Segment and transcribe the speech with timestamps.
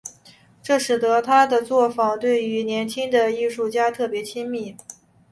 [0.63, 4.75] 这使得他的作坊对于年轻的艺术家特别亲密。